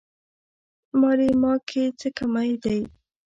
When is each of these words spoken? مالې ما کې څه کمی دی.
مالې 0.99 1.29
ما 1.41 1.53
کې 1.67 1.83
څه 1.99 2.07
کمی 2.17 2.51
دی. 2.63 2.79